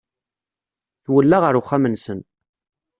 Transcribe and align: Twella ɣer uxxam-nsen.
Twella 1.03 1.37
ɣer 1.43 1.53
uxxam-nsen. 1.61 2.19